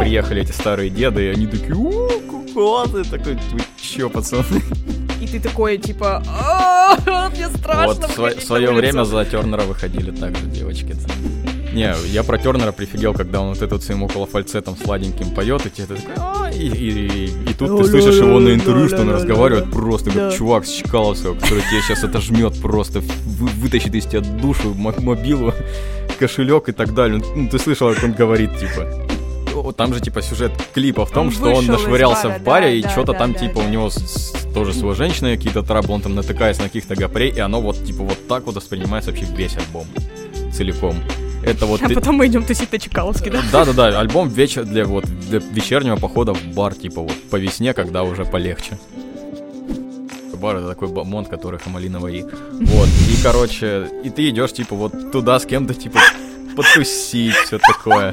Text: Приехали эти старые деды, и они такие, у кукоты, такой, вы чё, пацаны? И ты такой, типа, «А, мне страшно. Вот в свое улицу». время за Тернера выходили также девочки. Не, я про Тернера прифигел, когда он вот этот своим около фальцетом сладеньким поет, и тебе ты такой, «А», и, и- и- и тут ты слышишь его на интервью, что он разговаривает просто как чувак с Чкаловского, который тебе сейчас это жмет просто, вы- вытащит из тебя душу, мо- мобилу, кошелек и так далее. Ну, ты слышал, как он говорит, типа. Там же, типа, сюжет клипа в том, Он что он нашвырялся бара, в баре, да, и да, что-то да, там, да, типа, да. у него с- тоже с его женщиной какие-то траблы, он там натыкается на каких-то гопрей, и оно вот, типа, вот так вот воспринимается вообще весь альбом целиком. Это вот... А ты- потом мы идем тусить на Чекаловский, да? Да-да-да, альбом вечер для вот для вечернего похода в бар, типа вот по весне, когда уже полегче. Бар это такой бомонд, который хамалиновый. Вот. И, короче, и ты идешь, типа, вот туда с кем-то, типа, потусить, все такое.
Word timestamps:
Приехали 0.00 0.42
эти 0.42 0.52
старые 0.52 0.90
деды, 0.90 1.24
и 1.24 1.28
они 1.28 1.46
такие, 1.46 1.74
у 1.74 2.08
кукоты, 2.30 3.04
такой, 3.04 3.34
вы 3.52 3.60
чё, 3.80 4.08
пацаны? 4.10 4.62
И 5.20 5.26
ты 5.26 5.40
такой, 5.40 5.78
типа, 5.78 6.22
«А, 6.28 7.28
мне 7.30 7.48
страшно. 7.48 8.06
Вот 8.16 8.36
в 8.36 8.42
свое 8.44 8.68
улицу». 8.68 8.80
время 8.80 9.04
за 9.04 9.24
Тернера 9.24 9.62
выходили 9.62 10.10
также 10.10 10.44
девочки. 10.46 10.94
Не, 11.72 11.92
я 12.12 12.22
про 12.22 12.38
Тернера 12.38 12.70
прифигел, 12.72 13.14
когда 13.14 13.40
он 13.40 13.48
вот 13.54 13.62
этот 13.62 13.82
своим 13.82 14.02
около 14.04 14.26
фальцетом 14.26 14.76
сладеньким 14.76 15.30
поет, 15.34 15.66
и 15.66 15.70
тебе 15.70 15.86
ты 15.88 15.94
такой, 15.96 16.14
«А», 16.18 16.50
и, 16.50 16.68
и- 16.68 17.06
и- 17.08 17.50
и 17.50 17.54
тут 17.54 17.78
ты 17.78 17.84
слышишь 17.84 18.16
его 18.20 18.38
на 18.38 18.54
интервью, 18.54 18.86
что 18.88 19.00
он 19.00 19.10
разговаривает 19.10 19.70
просто 19.72 20.10
как 20.10 20.34
чувак 20.36 20.66
с 20.66 20.70
Чкаловского, 20.70 21.34
который 21.34 21.62
тебе 21.70 21.82
сейчас 21.82 22.04
это 22.04 22.20
жмет 22.20 22.60
просто, 22.62 23.00
вы- 23.00 23.48
вытащит 23.48 23.94
из 23.94 24.04
тебя 24.06 24.20
душу, 24.20 24.72
мо- 24.74 24.94
мобилу, 24.98 25.52
кошелек 26.18 26.68
и 26.68 26.72
так 26.72 26.94
далее. 26.94 27.20
Ну, 27.34 27.48
ты 27.48 27.58
слышал, 27.58 27.92
как 27.92 28.04
он 28.04 28.12
говорит, 28.12 28.50
типа. 28.58 28.86
Там 29.76 29.94
же, 29.94 30.00
типа, 30.00 30.22
сюжет 30.22 30.52
клипа 30.74 31.04
в 31.06 31.10
том, 31.10 31.26
Он 31.28 31.32
что 31.32 31.52
он 31.52 31.66
нашвырялся 31.66 32.28
бара, 32.28 32.38
в 32.38 32.42
баре, 32.42 32.66
да, 32.66 32.72
и 32.72 32.82
да, 32.82 32.90
что-то 32.90 33.12
да, 33.12 33.18
там, 33.18 33.32
да, 33.32 33.38
типа, 33.38 33.60
да. 33.60 33.66
у 33.66 33.68
него 33.68 33.90
с- 33.90 34.32
тоже 34.54 34.72
с 34.72 34.76
его 34.76 34.94
женщиной 34.94 35.36
какие-то 35.36 35.62
траблы, 35.62 35.94
он 35.94 36.00
там 36.02 36.14
натыкается 36.14 36.62
на 36.62 36.68
каких-то 36.68 36.94
гопрей, 36.96 37.30
и 37.30 37.38
оно 37.40 37.60
вот, 37.60 37.84
типа, 37.84 38.02
вот 38.04 38.26
так 38.28 38.44
вот 38.46 38.56
воспринимается 38.56 39.10
вообще 39.10 39.26
весь 39.26 39.56
альбом 39.56 39.86
целиком. 40.52 40.96
Это 41.44 41.66
вот... 41.66 41.82
А 41.82 41.88
ты- 41.88 41.94
потом 41.94 42.16
мы 42.16 42.26
идем 42.26 42.44
тусить 42.44 42.72
на 42.72 42.78
Чекаловский, 42.78 43.30
да? 43.30 43.42
Да-да-да, 43.52 43.98
альбом 44.00 44.28
вечер 44.28 44.64
для 44.64 44.84
вот 44.86 45.04
для 45.04 45.40
вечернего 45.40 45.96
похода 45.96 46.32
в 46.32 46.42
бар, 46.54 46.74
типа 46.74 47.02
вот 47.02 47.12
по 47.30 47.36
весне, 47.36 47.74
когда 47.74 48.02
уже 48.02 48.24
полегче. 48.24 48.78
Бар 50.34 50.56
это 50.56 50.68
такой 50.68 50.88
бомонд, 50.88 51.28
который 51.28 51.58
хамалиновый. 51.58 52.22
Вот. 52.22 52.88
И, 53.10 53.22
короче, 53.22 53.88
и 54.04 54.10
ты 54.10 54.28
идешь, 54.28 54.52
типа, 54.52 54.74
вот 54.76 55.10
туда 55.10 55.38
с 55.38 55.46
кем-то, 55.46 55.72
типа, 55.72 55.98
потусить, 56.54 57.34
все 57.34 57.58
такое. 57.58 58.12